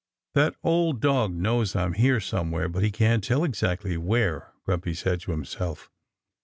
[0.33, 5.19] "That old dog knows I'm here somewhere but he can't tell exactly where," Grumpy said
[5.21, 5.91] to himself.